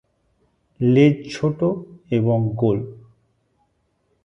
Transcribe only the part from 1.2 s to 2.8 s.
ছোট এবং গোল।